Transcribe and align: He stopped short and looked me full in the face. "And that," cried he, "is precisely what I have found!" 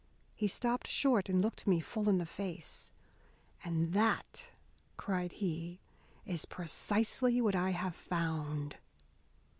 He 0.33 0.47
stopped 0.47 0.87
short 0.87 1.29
and 1.29 1.43
looked 1.43 1.67
me 1.67 1.79
full 1.79 2.09
in 2.09 2.17
the 2.17 2.25
face. 2.25 2.91
"And 3.63 3.93
that," 3.93 4.49
cried 4.97 5.33
he, 5.33 5.79
"is 6.25 6.45
precisely 6.45 7.39
what 7.39 7.55
I 7.55 7.69
have 7.69 7.93
found!" 7.93 8.77